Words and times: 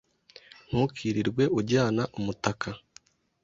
Ntukirirwe 0.67 1.43
ujyana 1.59 2.03
umutaka. 2.19 2.69